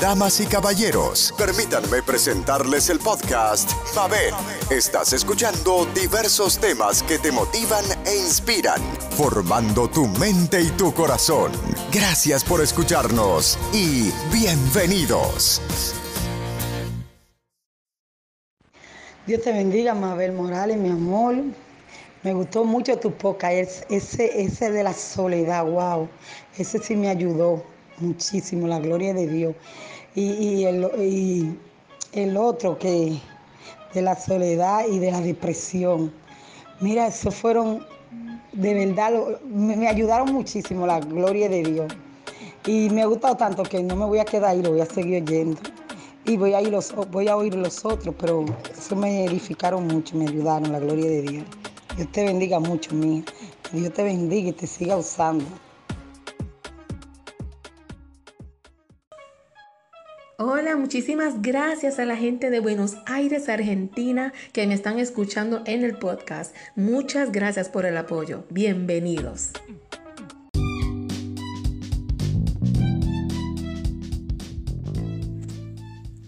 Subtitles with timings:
[0.00, 4.34] Damas y caballeros, permítanme presentarles el podcast Mabel.
[4.68, 8.82] Estás escuchando diversos temas que te motivan e inspiran,
[9.16, 11.50] formando tu mente y tu corazón.
[11.92, 15.62] Gracias por escucharnos y bienvenidos.
[19.26, 21.36] Dios te bendiga, Mabel Morales, mi amor.
[22.22, 26.08] Me gustó mucho tu podcast, ese, ese de la soledad, wow.
[26.58, 29.54] Ese sí me ayudó muchísimo, la gloria de Dios.
[30.14, 31.58] Y, el,
[32.12, 33.18] el otro que
[33.96, 36.12] de la soledad y de la depresión.
[36.80, 37.84] Mira, esos fueron,
[38.52, 41.92] de verdad, me, ayudaron muchísimo, la gloria de Dios.
[42.66, 44.86] Y me ha gustado tanto que no me voy a quedar ahí, lo voy a
[44.86, 45.60] seguir oyendo.
[46.26, 48.44] Y voy a, ir los, voy a oír los otros, pero
[48.76, 51.44] eso me edificaron mucho, me ayudaron, la gloria de Dios.
[51.96, 53.22] Dios te bendiga mucho, mía.
[53.72, 55.44] Dios te bendiga y te siga usando.
[60.78, 65.96] Muchísimas gracias a la gente de Buenos Aires, Argentina, que me están escuchando en el
[65.96, 66.54] podcast.
[66.76, 68.44] Muchas gracias por el apoyo.
[68.50, 69.52] Bienvenidos.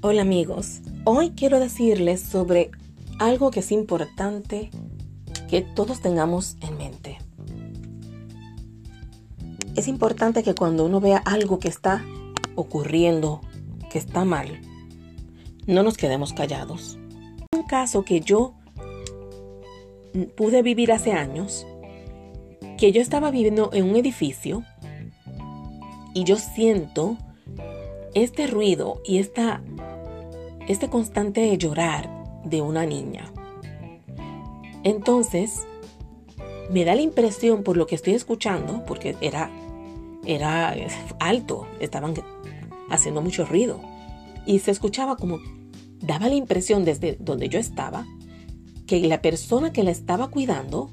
[0.00, 2.70] Hola amigos, hoy quiero decirles sobre
[3.18, 4.70] algo que es importante
[5.50, 7.18] que todos tengamos en mente.
[9.76, 12.02] Es importante que cuando uno vea algo que está
[12.54, 13.42] ocurriendo,
[13.90, 14.60] que está mal,
[15.66, 16.98] no nos quedemos callados.
[17.52, 18.54] Un caso que yo
[20.36, 21.66] pude vivir hace años,
[22.76, 24.64] que yo estaba viviendo en un edificio
[26.14, 27.16] y yo siento
[28.14, 29.62] este ruido y esta,
[30.66, 32.08] este constante llorar
[32.44, 33.32] de una niña.
[34.84, 35.66] Entonces,
[36.70, 39.50] me da la impresión por lo que estoy escuchando, porque era,
[40.24, 40.74] era
[41.18, 42.14] alto, estaban
[42.90, 43.80] haciendo mucho ruido.
[44.46, 45.38] Y se escuchaba como,
[46.00, 48.06] daba la impresión desde donde yo estaba,
[48.86, 50.90] que la persona que la estaba cuidando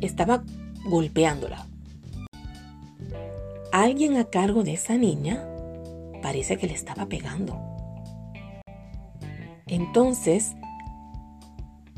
[0.00, 0.44] estaba
[0.84, 1.66] golpeándola.
[3.72, 5.44] Alguien a cargo de esa niña
[6.22, 7.58] parece que le estaba pegando.
[9.66, 10.54] Entonces,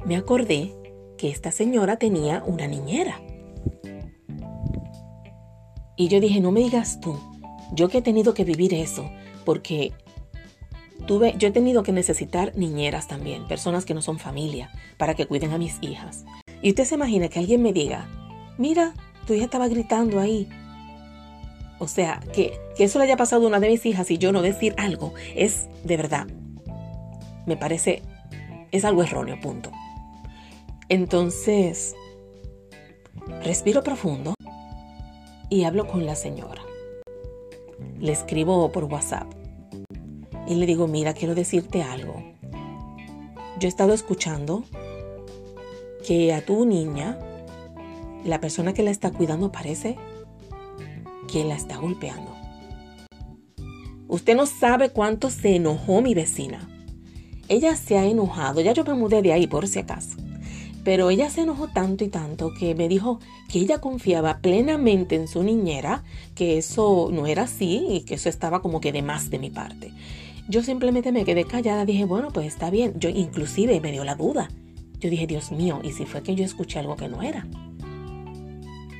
[0.06, 0.72] me acordé
[1.18, 3.20] que esta señora tenía una niñera.
[5.96, 7.18] Y yo dije, no me digas tú,
[7.72, 9.10] yo que he tenido que vivir eso,
[9.44, 9.92] porque
[11.06, 15.26] tuve, yo he tenido que necesitar niñeras también, personas que no son familia, para que
[15.26, 16.24] cuiden a mis hijas.
[16.62, 18.08] Y usted se imagina que alguien me diga,
[18.58, 18.94] mira,
[19.26, 20.48] tu hija estaba gritando ahí.
[21.78, 24.32] O sea, que, que eso le haya pasado a una de mis hijas y yo
[24.32, 26.26] no decir algo, es de verdad,
[27.46, 28.02] me parece,
[28.70, 29.70] es algo erróneo, punto.
[30.88, 31.94] Entonces,
[33.42, 34.34] respiro profundo
[35.50, 36.62] y hablo con la señora.
[38.04, 39.32] Le escribo por WhatsApp
[40.46, 42.22] y le digo, mira, quiero decirte algo.
[43.58, 44.62] Yo he estado escuchando
[46.06, 47.18] que a tu niña,
[48.26, 49.96] la persona que la está cuidando parece
[51.32, 52.30] que la está golpeando.
[54.06, 56.68] Usted no sabe cuánto se enojó mi vecina.
[57.48, 60.18] Ella se ha enojado, ya yo me mudé de ahí por si acaso.
[60.84, 63.18] Pero ella se enojó tanto y tanto que me dijo
[63.48, 68.28] que ella confiaba plenamente en su niñera, que eso no era así y que eso
[68.28, 69.92] estaba como que de más de mi parte.
[70.46, 72.94] Yo simplemente me quedé callada, dije, bueno, pues está bien.
[72.98, 74.48] Yo inclusive me dio la duda.
[74.98, 77.46] Yo dije, Dios mío, ¿y si fue que yo escuché algo que no era?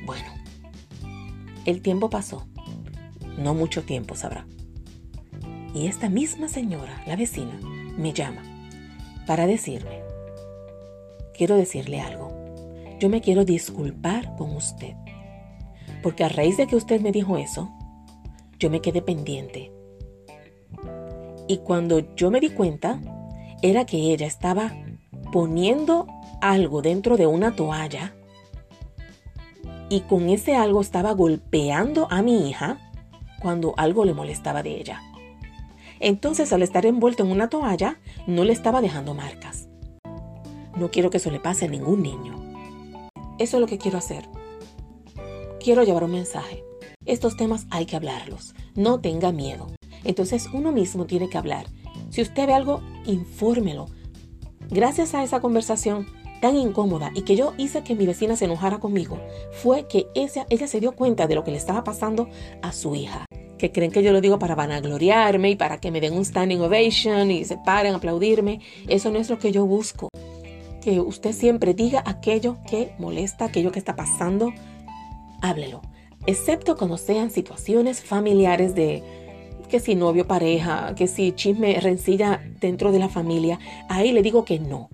[0.05, 0.27] Bueno,
[1.65, 2.47] el tiempo pasó.
[3.37, 4.47] No mucho tiempo, sabrá.
[5.75, 7.59] Y esta misma señora, la vecina,
[7.97, 8.41] me llama
[9.27, 10.01] para decirme,
[11.35, 12.31] quiero decirle algo.
[12.99, 14.95] Yo me quiero disculpar con usted.
[16.01, 17.71] Porque a raíz de que usted me dijo eso,
[18.59, 19.71] yo me quedé pendiente.
[21.47, 22.99] Y cuando yo me di cuenta,
[23.61, 24.71] era que ella estaba
[25.31, 26.07] poniendo
[26.41, 28.15] algo dentro de una toalla
[29.89, 32.79] y con ese algo estaba golpeando a mi hija
[33.41, 35.01] cuando algo le molestaba de ella.
[35.99, 39.67] Entonces al estar envuelto en una toalla, no le estaba dejando marcas.
[40.75, 42.35] No quiero que eso le pase a ningún niño.
[43.39, 44.27] Eso es lo que quiero hacer.
[45.63, 46.63] Quiero llevar un mensaje.
[47.05, 48.53] Estos temas hay que hablarlos.
[48.75, 49.67] No tenga miedo.
[50.03, 51.65] Entonces uno mismo tiene que hablar.
[52.09, 53.87] Si usted ve algo, infórmelo.
[54.69, 56.07] Gracias a esa conversación
[56.41, 59.19] tan incómoda y que yo hice que mi vecina se enojara conmigo,
[59.51, 62.27] fue que ella, ella se dio cuenta de lo que le estaba pasando
[62.61, 63.25] a su hija.
[63.57, 66.59] Que creen que yo lo digo para vanagloriarme y para que me den un standing
[66.59, 68.59] ovation y se paren a aplaudirme.
[68.89, 70.09] Eso no es lo que yo busco
[70.85, 74.53] que usted siempre diga aquello que molesta, aquello que está pasando,
[75.41, 75.81] háblelo.
[76.27, 79.01] Excepto cuando sean situaciones familiares de
[79.67, 83.57] que si novio, pareja, que si chisme, rencilla dentro de la familia,
[83.89, 84.89] ahí le digo que no.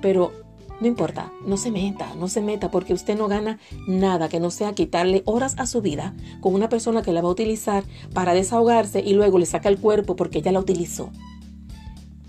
[0.00, 0.32] Pero
[0.80, 4.50] no importa, no se meta, no se meta porque usted no gana nada que no
[4.50, 8.32] sea quitarle horas a su vida con una persona que la va a utilizar para
[8.32, 11.10] desahogarse y luego le saca el cuerpo porque ella la utilizó.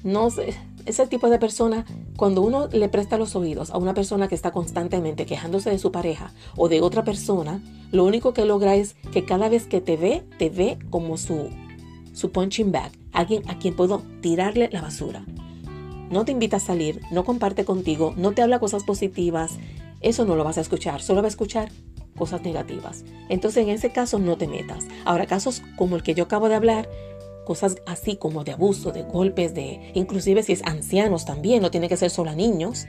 [0.04, 0.54] No sé,
[0.86, 1.86] ese tipo de persona,
[2.18, 5.92] cuando uno le presta los oídos a una persona que está constantemente quejándose de su
[5.92, 7.62] pareja o de otra persona,
[7.92, 11.50] lo único que logra es que cada vez que te ve, te ve como su,
[12.14, 15.26] su punching bag, alguien a quien puedo tirarle la basura
[16.10, 19.58] no te invita a salir, no comparte contigo, no te habla cosas positivas,
[20.02, 21.72] eso no lo vas a escuchar, solo va a escuchar
[22.16, 23.04] cosas negativas.
[23.30, 24.86] Entonces en ese caso no te metas.
[25.04, 26.90] Ahora casos como el que yo acabo de hablar,
[27.46, 31.88] cosas así como de abuso, de golpes, de inclusive si es ancianos también, no tiene
[31.88, 32.88] que ser solo a niños,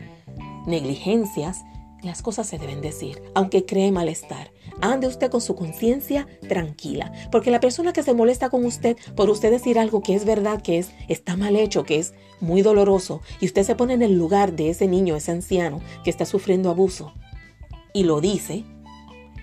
[0.66, 1.64] negligencias,
[2.02, 4.52] las cosas se deben decir, aunque cree malestar.
[4.80, 9.30] Ande usted con su conciencia tranquila, porque la persona que se molesta con usted por
[9.30, 13.22] usted decir algo que es verdad, que es está mal hecho, que es muy doloroso,
[13.40, 16.70] y usted se pone en el lugar de ese niño, ese anciano que está sufriendo
[16.70, 17.12] abuso
[17.96, 18.66] y lo dice,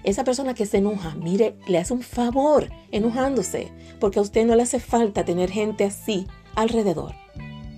[0.04, 4.56] esa persona que se enoja, mire, le hace un favor enojándose, porque a usted no
[4.56, 7.14] le hace falta tener gente así alrededor.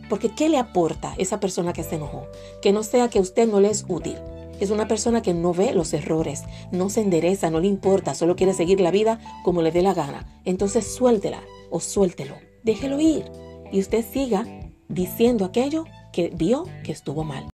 [0.09, 2.27] Porque ¿qué le aporta esa persona que se enojó?
[2.61, 4.17] Que no sea que usted no le es útil
[4.59, 8.35] es una persona que no ve los errores, no se endereza, no le importa, solo
[8.35, 10.41] quiere seguir la vida como le dé la gana.
[10.45, 13.25] Entonces suéltela o suéltelo, déjelo ir
[13.71, 14.45] y usted siga
[14.87, 17.49] diciendo aquello que vio que estuvo mal.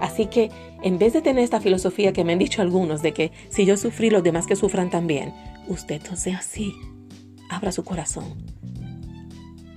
[0.00, 0.50] Así que
[0.82, 3.76] en vez de tener esta filosofía que me han dicho algunos de que si yo
[3.76, 5.34] sufrí, los demás que sufran también,
[5.68, 6.74] usted no sea así.
[7.48, 8.34] Abra su corazón.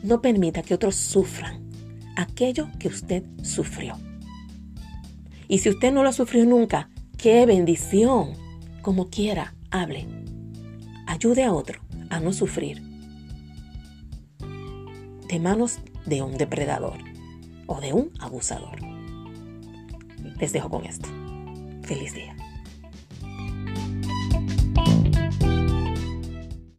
[0.04, 1.70] No permita que otros sufran
[2.16, 3.98] aquello que usted sufrió.
[5.48, 8.34] Y si usted no lo sufrió nunca, qué bendición.
[8.82, 10.08] Como quiera, hable.
[11.08, 12.82] Ayude a otro a no sufrir
[15.28, 16.98] de manos de un depredador
[17.68, 18.95] o de un abusador.
[20.40, 21.08] Les dejo con esto.
[21.84, 22.36] Feliz día.